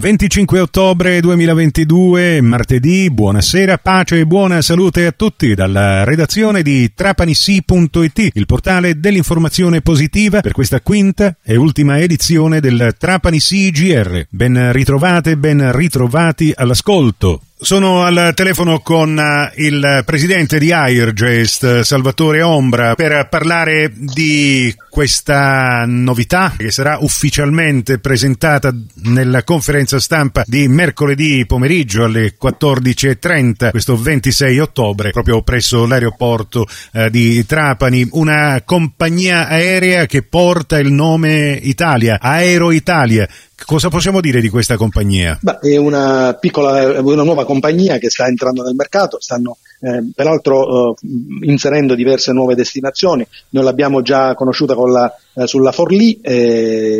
25 0.00 0.60
ottobre 0.60 1.18
2022, 1.18 2.40
martedì, 2.40 3.10
buonasera, 3.10 3.78
pace 3.78 4.20
e 4.20 4.26
buona 4.26 4.62
salute 4.62 5.06
a 5.06 5.10
tutti 5.10 5.56
dalla 5.56 6.04
redazione 6.04 6.62
di 6.62 6.92
trapanissi.it, 6.94 8.30
il 8.34 8.46
portale 8.46 9.00
dell'informazione 9.00 9.80
positiva 9.80 10.40
per 10.40 10.52
questa 10.52 10.80
quinta 10.80 11.36
e 11.42 11.56
ultima 11.56 11.98
edizione 11.98 12.60
del 12.60 12.94
Trapani 12.96 13.40
CGR. 13.40 14.26
Ben 14.30 14.70
ritrovate, 14.70 15.36
ben 15.36 15.72
ritrovati 15.72 16.52
all'ascolto. 16.54 17.40
Sono 17.60 18.04
al 18.04 18.34
telefono 18.36 18.78
con 18.78 19.18
eh, 19.18 19.52
il 19.56 20.02
presidente 20.04 20.60
di 20.60 20.70
Airgest, 20.70 21.80
Salvatore 21.80 22.40
Ombra, 22.40 22.94
per 22.94 23.26
parlare 23.28 23.92
di 23.92 24.72
questa 24.88 25.82
novità 25.84 26.54
che 26.56 26.70
sarà 26.70 26.98
ufficialmente 27.00 27.98
presentata 27.98 28.72
nella 29.02 29.42
conferenza 29.42 29.98
stampa 29.98 30.44
di 30.46 30.68
mercoledì 30.68 31.46
pomeriggio 31.46 32.04
alle 32.04 32.36
14.30, 32.40 33.70
questo 33.70 34.00
26 34.00 34.58
ottobre, 34.60 35.10
proprio 35.10 35.42
presso 35.42 35.84
l'aeroporto 35.84 36.64
eh, 36.92 37.10
di 37.10 37.44
Trapani. 37.44 38.06
Una 38.12 38.62
compagnia 38.64 39.48
aerea 39.48 40.06
che 40.06 40.22
porta 40.22 40.78
il 40.78 40.92
nome 40.92 41.58
Italia, 41.60 42.20
Aero 42.20 42.70
Italia. 42.70 43.28
Cosa 43.64 43.88
possiamo 43.88 44.20
dire 44.20 44.40
di 44.40 44.48
questa 44.48 44.76
compagnia? 44.76 45.38
Beh, 45.40 45.58
è 45.60 45.76
una 45.76 46.34
piccola, 46.40 47.00
una 47.00 47.22
nuova 47.22 47.44
compagnia 47.44 47.98
che 47.98 48.08
sta 48.08 48.26
entrando 48.26 48.62
nel 48.62 48.74
mercato, 48.74 49.20
stanno 49.20 49.58
eh, 49.80 50.10
peraltro 50.14 50.92
eh, 50.92 50.94
inserendo 51.42 51.94
diverse 51.94 52.32
nuove 52.32 52.54
destinazioni. 52.54 53.26
Noi 53.50 53.64
l'abbiamo 53.64 54.02
già 54.02 54.34
conosciuta 54.34 54.74
la, 54.74 55.12
eh, 55.34 55.46
sulla 55.46 55.72
Forlì, 55.72 56.20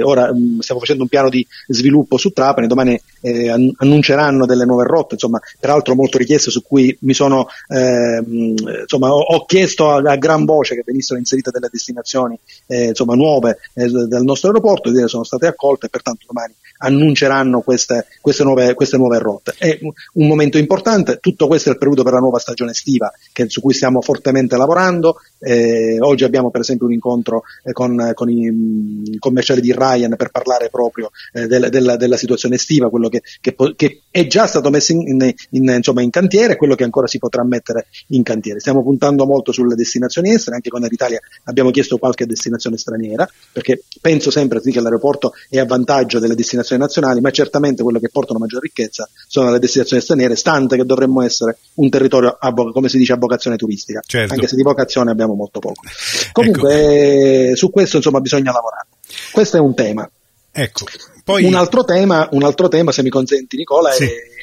ora 0.03 0.33
mh, 0.33 0.39
mm, 0.39 0.59
stiamo 0.61 0.81
facendo 0.81 1.03
un 1.03 1.09
piano 1.09 1.29
di 1.29 1.47
sviluppo 1.67 2.17
su 2.17 2.31
Trapani, 2.31 2.67
domani 2.67 3.01
eh, 3.21 3.49
annunceranno 3.77 4.47
delle 4.47 4.65
nuove 4.65 4.85
rotte, 4.85 5.15
insomma, 5.15 5.41
peraltro 5.59 5.95
molto 5.95 6.19
richieste 6.19 6.51
su 6.51 6.63
cui 6.63 6.97
mi 7.01 7.15
sono, 7.15 7.49
ehm, 7.69 8.55
insomma, 8.83 9.13
ho, 9.13 9.21
ho, 9.21 9.45
chiesto 9.45 9.91
a, 9.91 9.97
a, 9.97 10.17
gran 10.17 10.45
voce 10.45 10.75
che 10.75 10.83
venissero 10.85 11.19
inserite 11.19 11.51
delle 11.51 11.69
destinazioni 11.71 12.39
eh, 12.67 12.89
insomma, 12.89 13.15
nuove 13.15 13.59
eh, 13.75 13.89
del 13.89 14.23
nostro 14.23 14.49
aeroporto, 14.49 14.91
sono 15.09 15.25
state 15.25 15.47
accolte 15.47 15.87
e 15.87 15.89
pertanto 15.89 16.25
domani 16.27 16.55
annunceranno 16.79 17.61
queste, 17.61 18.07
queste, 18.21 18.45
nuove, 18.45 18.75
queste 18.75 18.97
nuove 18.97 19.19
rotte. 19.19 19.55
È 19.57 19.79
un 19.81 20.27
momento 20.27 20.59
importante, 20.59 21.19
tutto 21.19 21.47
questo 21.47 21.69
è 21.69 21.73
il 21.73 21.79
preludio 21.79 22.03
per 22.03 22.13
la 22.13 22.19
nuova 22.21 22.39
stagione 22.39 22.68
estiva 22.71 23.11
che, 23.33 23.49
su 23.49 23.61
cui 23.61 23.75
stiamo 23.75 24.01
fortemente 24.01 24.57
lavorando. 24.57 25.17
Eh, 25.41 25.99
oggi 26.01 26.25
abbiamo 26.25 26.51
per 26.51 26.63
esempio 26.63 26.87
un 26.87 26.93
incontro 26.93 27.43
eh, 27.63 27.73
con, 27.73 28.11
con, 28.15 28.29
i 28.29 28.51
mm, 28.51 29.05
commerciali 29.19 29.61
di 29.61 29.73
Ryan 29.73 30.17
per 30.17 30.31
parlare 30.31 30.69
proprio 30.69 31.11
eh, 31.33 31.47
del, 31.47 31.69
della, 31.71 31.97
della, 31.97 32.17
situazione 32.17 32.57
estiva, 32.57 32.91
quello 32.91 33.09
che, 33.09 33.23
che, 33.41 33.55
che, 33.77 34.03
è 34.11 34.27
già 34.27 34.47
stato 34.47 34.71
messo 34.71 34.93
in, 34.93 35.07
in, 35.07 35.35
in, 35.51 35.75
insomma, 35.77 36.03
in 36.03 36.11
cantiere 36.11 36.55
e 36.55 36.57
quello 36.57 36.75
che 36.75 36.85
ancora 36.85 37.07
si 37.07 37.19
potrà 37.19 37.45
mettere 37.45 37.87
in 38.09 38.23
cantiere. 38.23 38.59
Stiamo 38.59 38.83
puntando 38.83 39.27
molto 39.27 39.53
sulle 39.53 39.75
destinazioni 39.75 40.31
estere, 40.31 40.57
anche 40.57 40.71
con 40.71 40.81
l'Italia 40.81 41.21
abbiamo 41.45 41.71
chiesto 41.71 41.99
qualche 41.99 42.27
destinazione 42.27 42.77
straniera, 42.77 43.29
perché 43.53 43.83
penso 44.01 44.31
sempre 44.31 44.61
che 44.61 44.81
l'aeroporto 44.81 45.33
è 45.49 45.59
a 45.59 45.65
vantaggio 45.65 46.19
delle 46.19 46.35
destinazioni 46.35 46.81
nazionali, 46.83 47.21
ma 47.21 47.31
certamente 47.31 47.83
quello 47.83 47.99
che 47.99 48.09
portano 48.11 48.39
maggior 48.39 48.63
ricchezza 48.63 49.09
sono 49.27 49.51
le 49.51 49.59
destinazioni 49.59 50.03
straniere, 50.03 50.37
stante 50.37 50.77
che 50.77 50.85
dovremmo 50.85 51.23
essere 51.23 51.59
un 51.75 51.89
territorio, 51.89 52.37
a, 52.39 52.51
come 52.73 52.89
si 52.89 52.99
dice, 52.99 53.13
a 53.13 53.17
vocazione 53.17 53.57
turistica, 53.57 54.01
certo. 54.07 54.35
anche 54.35 54.47
se 54.47 54.57
di 54.57 54.63
vocazione 54.63 55.11
abbiamo 55.11 55.35
molto 55.35 55.59
poco. 55.59 55.83
Comunque, 56.33 57.49
ecco. 57.49 57.57
su 57.57 57.71
questo 57.71 57.97
insomma 57.97 58.21
bisogna 58.21 58.53
lavorare. 58.53 58.87
Questo 59.33 59.57
è 59.57 59.61
un 59.61 59.75
tema. 59.75 60.09
Ecco. 60.51 60.87
Poi... 61.25 61.45
Un, 61.45 61.55
altro 61.55 61.85
tema, 61.85 62.29
un 62.33 62.43
altro 62.43 62.69
tema, 62.69 62.91
se 62.91 63.03
mi 63.03 63.11
consenti 63.11 63.57
Nicola, 63.57 63.91
sì. 63.91 64.05
è 64.05 64.38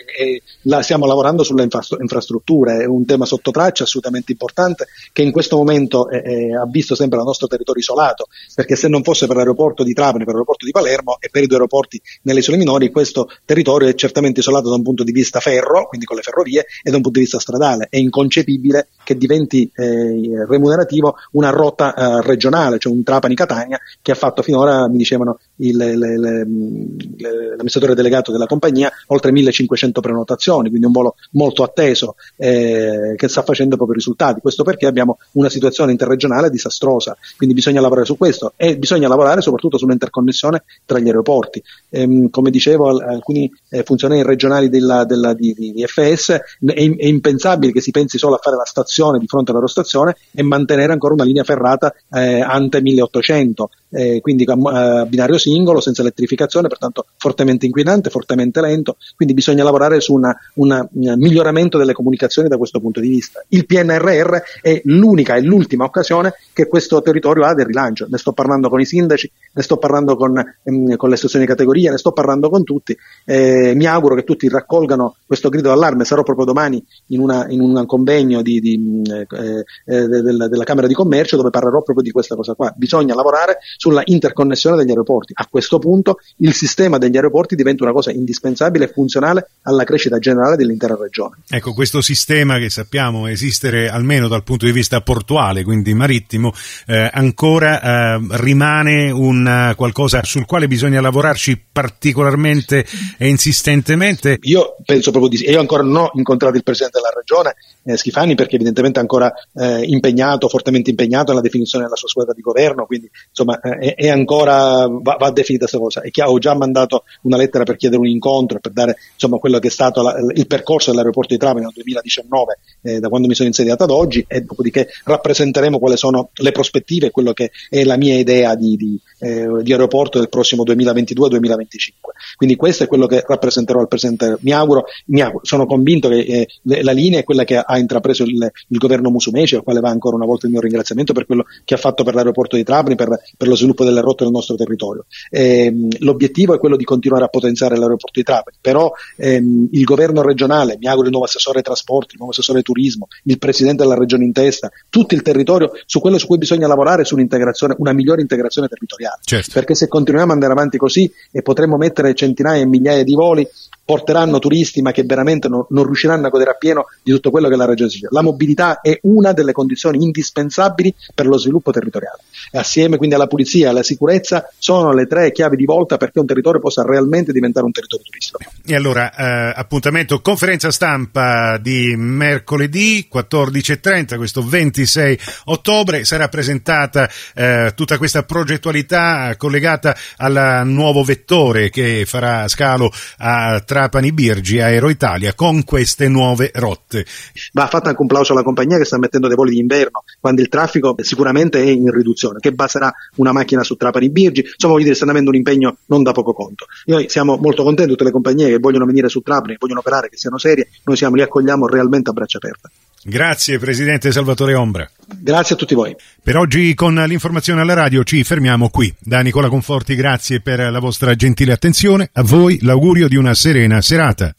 la, 0.64 0.82
stiamo 0.82 1.06
lavorando 1.06 1.44
sulle 1.44 1.64
infra- 1.64 1.82
infrastrutture, 2.00 2.84
è 2.84 2.86
un 2.86 3.06
tema 3.06 3.26
sotto 3.26 3.52
traccia 3.52 3.84
assolutamente 3.84 4.32
importante 4.32 4.88
che 5.12 5.22
in 5.22 5.32
questo 5.32 5.58
momento 5.58 6.10
è, 6.10 6.22
è, 6.22 6.52
ha 6.52 6.66
visto 6.66 6.96
sempre 6.96 7.20
il 7.20 7.26
nostro 7.26 7.48
territorio 7.48 7.82
isolato, 7.82 8.28
perché 8.54 8.76
se 8.76 8.88
non 8.88 9.04
fosse 9.04 9.28
per 9.28 9.36
l'aeroporto 9.36 9.84
di 9.84 9.94
Trapani, 9.94 10.24
per 10.24 10.34
l'aeroporto 10.34 10.66
di 10.66 10.72
Palermo 10.72 11.18
e 11.20 11.30
per 11.30 11.44
i 11.44 11.48
due 11.48 11.58
aeroporti 11.58 12.02
nelle 12.24 12.40
isole 12.40 12.58
minori, 12.58 12.92
questo 12.92 13.30
territorio 13.46 13.88
è 13.88 13.96
certamente 13.96 14.40
isolato 14.40 14.70
da 14.70 14.76
un 14.76 14.84
punto 14.84 15.04
di 15.04 15.12
vista 15.12 15.40
ferro, 15.40 15.88
quindi 15.88 16.06
con 16.06 16.16
le 16.16 16.22
ferrovie, 16.22 16.66
e 16.84 16.90
da 16.90 16.98
un 16.98 17.02
punto 17.02 17.20
di 17.20 17.26
vista 17.26 17.40
stradale. 17.40 17.88
È 17.90 17.98
inconcepibile 17.98 18.88
che 19.04 19.16
diventi 19.16 19.70
eh, 19.76 20.46
remunerativo 20.48 21.16
una 21.32 21.50
rotta 21.50 21.94
eh, 21.94 22.22
regionale, 22.22 22.80
cioè 22.80 22.94
un 22.94 23.04
Trapani-Catania, 23.04 23.80
che 24.02 24.12
ha 24.12 24.16
fatto 24.16 24.42
finora, 24.42 24.88
mi 24.88 24.98
dicevano, 24.98 25.40
il, 25.58 25.78
le, 25.78 25.96
le, 25.96 26.18
l'amministratore 26.20 27.94
delegato 27.96 28.32
della 28.32 28.46
compagnia, 28.46 28.92
oltre 29.08 29.32
1500 29.32 30.02
prenotazioni, 30.06 30.70
quindi 30.70 30.86
un 30.86 30.92
volo 30.92 31.16
molto 31.32 31.64
atteso 31.64 32.16
eh, 32.38 33.16
che 33.16 33.28
sta 33.28 33.42
facendo 33.42 33.76
proprio 33.76 33.98
risultati. 33.98 34.40
Questo 34.40 34.64
perché 34.64 34.86
abbiamo 34.86 35.18
una 35.34 35.50
situazione 35.50 35.92
interregionale 35.92 36.50
disastrosa, 36.50 37.18
quindi 37.38 37.56
bisogna 37.56 37.82
lavorare 37.82 38.06
su 38.06 38.18
questo 38.18 38.54
e 38.56 38.78
bisogna 38.78 39.08
lavorare 39.08 39.42
soprattutto 39.42 39.78
sull'interconnessione 39.78 40.64
tra 40.86 41.00
gli 41.00 41.08
aeroporti. 41.08 41.62
Ehm, 41.90 42.30
come 42.30 42.52
dicevo, 42.52 42.98
alcuni 43.00 43.52
eh, 43.70 43.84
funzionari 43.84 44.24
regionali 44.24 44.70
della, 44.70 45.06
della, 45.06 45.34
di, 45.34 45.54
di, 45.54 45.72
di, 45.72 45.86
FS 45.86 46.32
è, 46.32 46.42
è, 46.60 47.06
impensabile 47.06 47.72
che 47.72 47.82
si 47.82 47.92
pensi 47.92 48.18
solo 48.18 48.36
a 48.36 48.40
fare 48.42 48.56
la 48.56 48.66
stazione 48.66 49.18
di 49.18 49.28
fronte 49.28 49.52
all'aerostazione 49.52 50.16
e 50.34 50.44
mantenere 50.44 50.94
ancora 50.94 51.14
una 51.14 51.24
linea 51.24 51.44
ferrata 51.44 51.94
eh, 52.12 52.42
ante 52.42 52.82
1800 52.82 53.70
eh, 53.96 54.20
quindi 54.22 54.46
a 54.46 55.06
binario 55.06 55.38
singolo, 55.38 55.80
senza 55.80 56.02
elettrificazione, 56.02 56.68
pertanto 56.68 57.06
fortemente 57.18 57.66
inquinante, 57.66 58.10
fortemente 58.10 58.60
lento, 58.60 58.98
quindi 59.16 59.34
bisogna 59.34 59.64
lavorare 59.64 60.02
su 60.02 60.14
un 60.14 60.88
miglioramento 60.92 61.78
delle 61.78 61.94
comunicazioni 61.94 62.50
da 62.50 62.58
questo 62.58 62.80
punto 62.80 63.00
di 63.00 63.08
vista. 63.08 63.44
Il 63.50 63.66
PNRR 63.66 64.38
è 64.62 64.82
l'unica 64.86 65.36
e 65.36 65.42
l'ultima 65.42 65.86
occasione 65.86 66.34
che 66.54 66.68
questo 66.68 67.02
territorio 67.02 67.46
ha 67.46 67.54
del 67.54 67.66
rilancio, 67.66 68.08
ne 68.10 68.18
sto 68.18 68.34
parlando 68.34 68.70
con 68.70 68.80
i 68.80 68.86
sindaci, 68.86 69.32
ne 69.54 69.62
sto 69.62 69.78
parlando 69.78 70.16
con, 70.16 70.38
ehm, 70.38 70.96
con 70.96 71.10
le 71.10 71.16
associazioni 71.16 71.46
di 71.46 71.52
categoria, 71.52 71.92
ne 71.92 71.98
sto 71.98 72.12
parlando 72.12 72.50
con 72.50 72.64
tutti, 72.64 72.96
eh, 73.26 73.74
mi 73.76 73.86
auguro 73.86 74.16
che 74.16 74.24
tutti 74.24 74.50
raccolgano 74.50 75.16
questo 75.26 75.50
grido 75.50 75.70
d'allarme, 75.70 76.04
sarò 76.04 76.24
proprio 76.24 76.46
domani 76.46 76.84
in, 77.08 77.20
una, 77.20 77.46
in 77.50 77.62
un 77.62 77.86
convegno 77.86 78.42
di, 78.42 78.60
di, 78.60 79.02
eh, 79.06 79.64
eh, 79.86 80.08
della, 80.08 80.48
della 80.48 80.64
Camera 80.64 80.88
di 80.88 80.94
Commercio 80.94 81.38
dove 81.38 81.50
parlerò 81.50 81.82
proprio 81.82 82.04
di 82.04 82.12
questa 82.12 82.36
cosa 82.36 82.54
qua, 82.54 82.74
bisogna 82.76 83.16
lavorare 83.16 83.60
sulla 83.86 84.02
interconnessione 84.06 84.78
degli 84.78 84.90
aeroporti. 84.90 85.34
A 85.36 85.46
questo 85.48 85.78
punto 85.78 86.18
il 86.38 86.54
sistema 86.54 86.98
degli 86.98 87.18
aeroporti 87.18 87.54
diventa 87.54 87.84
una 87.84 87.94
cosa 87.94 88.12
indispensabile 88.12 88.86
e 88.86 88.88
funzionale 88.92 89.50
alla 89.62 89.84
crescita 89.84 90.18
generale 90.18 90.56
dell'intera 90.56 90.98
regione. 91.00 91.36
Ecco, 91.48 91.74
questo 91.74 92.02
sistema 92.02 92.58
che 92.58 92.72
sappiamo 92.72 93.28
esistere 93.28 93.88
almeno 93.88 94.28
dal 94.28 94.42
punto 94.42 94.66
di 94.66 94.72
vista 94.72 95.02
portuale, 95.02 95.64
quindi 95.64 95.94
marittimo, 95.94 96.52
eh, 96.88 97.08
ancora 97.14 98.16
eh, 98.16 98.20
rimane 98.32 99.12
un 99.12 99.74
qualcosa 99.76 100.24
sul 100.24 100.46
quale 100.46 100.68
bisogna 100.68 101.00
lavorarci 101.00 101.62
particolarmente 101.72 102.88
e 103.20 103.28
insistentemente. 103.28 104.40
Io 104.42 104.78
penso 104.84 105.12
proprio 105.12 105.30
di 105.30 105.38
sì. 105.38 105.48
Io 105.48 105.60
ancora 105.60 105.84
non 105.84 105.96
ho 105.96 106.12
incontrato 106.16 106.58
il 106.58 106.64
Presidente 106.64 106.98
della 106.98 107.14
Regione, 107.16 107.56
eh, 107.84 107.98
Schifani, 107.98 108.34
perché 108.34 108.56
evidentemente 108.56 108.98
è 108.98 109.02
ancora 109.02 109.32
eh, 109.54 109.84
impegnato, 109.84 110.48
fortemente 110.48 110.90
impegnato 110.90 111.30
nella 111.30 111.44
definizione 111.44 111.84
della 111.84 111.96
sua 111.96 112.08
squadra 112.08 112.34
di 112.34 112.42
governo, 112.42 112.88
quindi 112.88 113.10
insomma 113.30 113.60
eh, 113.66 113.96
è, 113.96 114.10
ancora, 114.10 114.88
va, 114.88 115.18
va, 115.20 115.32
definita 115.32 115.66
questa 115.66 115.80
cosa. 115.80 116.02
È 116.02 116.12
chiaro, 116.12 116.32
ho 116.32 116.38
già 116.38 116.54
mandato 116.54 117.04
una 117.24 117.38
lettera 117.38 117.64
per 117.64 117.78
chiedere 117.78 118.00
un 118.00 118.08
incontro, 118.08 118.60
per 118.60 118.72
dare 118.72 118.98
insomma 119.14 119.38
quello 119.38 119.58
che 119.58 119.70
è 119.70 119.72
stato 119.72 120.04
la, 120.04 120.16
il 120.34 120.46
percorso 120.46 120.92
dell'aeroporto 120.92 121.34
di 121.34 121.40
Trapani 121.40 121.62
nel 121.62 121.72
2019, 121.74 122.60
eh, 122.84 123.00
da 123.00 123.10
quando 123.10 123.28
mi 123.28 123.34
sono 123.34 123.48
insediato 123.48 123.84
ad 123.84 123.90
oggi, 123.90 124.24
e 124.28 124.42
dopodiché 124.42 124.88
rappresenteremo 125.04 125.80
quali 125.80 125.98
sono 125.98 126.30
le 126.34 126.52
prospettive 126.52 127.10
quello 127.10 127.34
che 127.34 127.52
è 127.70 127.84
la 127.84 127.98
mia 127.98 128.16
idea 128.16 128.54
di, 128.56 128.76
di, 128.76 129.00
eh, 129.20 129.48
di 129.62 129.72
aeroporto 129.72 130.20
del 130.20 130.30
prossimo 130.30 130.64
2022-2025. 130.64 131.94
Quindi 132.36 132.56
questo 132.56 132.84
è 132.84 132.88
quello 132.88 133.08
che 133.08 133.24
rappresenterò 133.26 133.80
al 133.80 133.88
Presidente. 133.88 134.38
Mi 134.42 134.52
auguro, 134.52 134.86
mi 135.08 135.22
auguro 135.22 135.44
sono 135.44 135.66
convinto 135.66 136.08
che 136.10 136.20
eh, 136.20 136.48
la 136.84 136.92
linea 136.92 137.20
è 137.20 137.24
quella 137.24 137.44
che 137.44 137.58
ha 137.58 137.78
intrapreso 137.80 138.24
il, 138.24 138.52
il 138.68 138.78
governo 138.78 139.10
Musumeci, 139.10 139.56
al 139.56 139.64
quale 139.64 139.80
va 139.80 139.90
ancora 139.90 140.16
una 140.16 140.26
volta 140.26 140.46
il 140.46 140.52
mio 140.52 140.62
ringraziamento 140.62 141.14
per 141.14 141.26
quello 141.26 141.46
che 141.64 141.74
ha 141.74 141.78
fatto 141.78 142.04
per 142.04 142.14
l'aeroporto 142.14 142.56
di 142.56 142.64
Trapani, 142.64 142.96
per, 142.96 143.10
per 143.38 143.48
lo 143.48 143.55
sviluppo 143.56 143.84
delle 143.84 144.02
rotte 144.02 144.24
del 144.24 144.34
nostro 144.34 144.56
territorio. 144.56 145.06
Ehm, 145.30 145.90
l'obiettivo 146.00 146.54
è 146.54 146.60
quello 146.60 146.76
di 146.76 146.84
continuare 146.84 147.26
a 147.26 147.28
potenziare 147.28 147.76
l'aeroporto 147.76 148.12
di 148.14 148.24
Trapani, 148.24 148.58
però 148.62 148.92
ehm, 149.18 149.70
il 149.72 149.84
governo 149.84 150.22
regionale, 150.22 150.78
mi 150.80 150.88
auguro 150.88 151.06
il 151.06 151.12
nuovo 151.12 151.26
assessore 151.26 151.58
ai 151.58 151.64
trasporti, 151.64 152.12
il 152.12 152.18
nuovo 152.18 152.32
assessore 152.32 152.60
ai 152.60 152.64
turismo, 152.64 153.08
il 153.24 153.38
presidente 153.38 153.84
della 153.84 153.98
regione 153.98 154.24
in 154.24 154.34
testa, 154.34 154.72
tutto 154.90 155.16
il 155.16 155.22
territorio 155.22 155.72
su 155.86 156.00
quello 156.00 156.18
su 156.18 156.28
cui 156.28 156.38
bisogna 156.38 156.68
lavorare 156.68 157.04
su 157.06 157.16
un'integrazione, 157.16 157.76
una 157.78 157.94
migliore 157.94 158.22
integrazione 158.22 158.68
territoriale. 158.68 159.20
Certo. 159.24 159.52
Perché 159.54 159.76
se 159.76 159.88
continuiamo 159.88 160.32
ad 160.32 160.38
andare 160.38 160.54
avanti 160.54 160.78
così 160.78 161.12
e 161.32 161.42
potremmo 161.42 161.78
mettere 161.78 162.14
centinaia 162.14 162.62
e 162.62 162.66
migliaia 162.66 163.04
di 163.04 163.14
voli 163.14 163.48
porteranno 163.86 164.40
turisti 164.40 164.82
ma 164.82 164.92
che 164.92 165.04
veramente 165.04 165.48
non, 165.48 165.66
non 165.70 165.86
riusciranno 165.86 166.26
a 166.26 166.30
godere 166.30 166.50
appieno 166.50 166.86
di 167.04 167.12
tutto 167.12 167.30
quello 167.30 167.48
che 167.48 167.54
è 167.54 167.58
la 167.58 167.66
regione 167.66 167.90
Sicilia. 167.90 168.10
La 168.12 168.24
mobilità 168.24 168.82
è 168.82 168.98
una 169.04 169.32
delle 169.32 169.52
condizioni 169.52 170.04
indispensabili 170.04 170.94
per 171.14 171.28
lo 171.28 171.38
sviluppo 171.38 171.72
territoriale 171.72 172.24
e 172.52 172.58
assieme 172.58 172.98
quindi 172.98 173.16
alla 173.16 173.28
pulizia 173.28 173.45
e 173.54 173.68
alla 173.68 173.84
sicurezza 173.84 174.50
sono 174.58 174.94
le 174.94 175.06
tre 175.08 175.32
chiavi 175.32 175.56
di 175.56 175.66
volta 175.66 175.98
perché 175.98 176.20
un 176.20 176.26
territorio 176.26 176.60
possa 176.60 176.84
realmente 176.84 177.32
diventare 177.32 177.66
un 177.66 177.72
territorio 177.72 178.06
turistico. 178.06 178.40
E 178.66 178.76
allora, 178.76 179.14
eh, 179.14 179.54
appuntamento 179.56 180.22
conferenza 180.22 180.72
stampa 180.72 181.58
di 181.58 181.96
mercoledì 181.96 183.08
14.30, 183.12 184.18
questo 184.18 184.42
26 184.42 185.20
ottobre, 185.46 186.04
sarà 186.04 186.28
presentata 186.28 187.10
eh, 187.34 187.74
tutta 187.76 187.98
questa 187.98 188.24
progettualità 188.24 189.36
collegata 189.38 189.96
al 190.18 190.64
nuovo 190.66 191.04
vettore 191.04 191.70
che 191.70 192.04
farà 192.06 192.48
scalo 192.48 192.92
a 193.18 193.60
Trapani 193.60 194.12
Birgi, 194.12 194.60
Aero 194.60 194.90
Italia, 194.90 195.34
con 195.34 195.64
queste 195.64 196.08
nuove 196.08 196.52
rotte. 196.56 197.06
Va 197.54 197.68
fatto 197.68 197.90
anche 197.90 198.02
un 198.02 198.08
plauso 198.08 198.34
alla 198.34 198.44
compagnia 198.44 198.78
che 198.78 198.86
sta 198.86 198.98
mettendo 198.98 199.28
dei 199.28 199.36
voli 199.36 199.52
d'inverno, 199.52 200.04
quando 200.20 200.42
il 200.42 200.50
traffico 200.50 200.96
sicuramente 201.00 201.62
è 201.62 201.66
in 201.66 201.92
riduzione, 201.92 202.40
che 202.40 202.52
baserà 202.52 202.94
una 203.16 203.32
macchina 203.36 203.64
su 203.64 203.76
Trapani 203.76 204.10
Birgi, 204.10 204.42
insomma 204.42 204.74
vuol 204.74 204.84
dire 204.84 204.96
stanno 204.96 205.12
avendo 205.12 205.30
un 205.30 205.36
impegno 205.36 205.78
non 205.88 206.04
da 206.04 206.12
poco 206.12 206.34
conto. 206.34 206.66
Noi 206.86 207.10
siamo 207.10 207.38
molto 207.38 207.64
contenti, 207.64 207.92
tutte 207.92 208.06
le 208.06 208.12
compagnie 208.12 208.48
che 208.48 208.58
vogliono 208.58 208.86
venire 208.86 209.10
su 209.10 209.22
Trapani, 209.22 209.54
che 209.54 209.58
vogliono 209.60 209.80
operare, 209.80 210.10
che 210.10 210.18
siano 210.18 210.38
serie, 210.38 210.70
noi 210.84 210.96
siamo, 210.96 211.16
li 211.16 211.22
accogliamo 211.22 211.68
realmente 211.68 212.10
a 212.10 212.14
braccia 212.14 212.38
aperte. 212.38 212.70
Grazie 213.08 213.60
Presidente 213.60 214.12
Salvatore 214.12 214.56
Ombra. 214.56 214.90
Grazie 215.20 215.54
a 215.54 215.58
tutti 215.58 215.76
voi. 215.76 215.96
Per 216.24 216.36
oggi 216.38 216.74
con 216.74 216.96
l'informazione 216.96 217.62
alla 217.62 217.76
radio 217.76 218.04
ci 218.04 218.24
fermiamo 218.24 218.70
qui. 218.70 218.92
Da 218.98 219.20
Nicola 219.20 219.48
Conforti 219.48 219.94
grazie 219.94 220.42
per 220.42 220.72
la 220.72 220.80
vostra 220.80 221.14
gentile 221.14 221.54
attenzione. 221.54 222.10
A 222.14 222.24
voi 222.24 222.58
l'augurio 222.62 223.08
di 223.08 223.16
una 223.16 223.36
serena 223.36 223.80
serata. 223.82 224.34